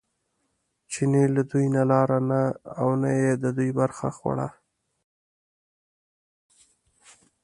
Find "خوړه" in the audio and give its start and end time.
4.17-4.47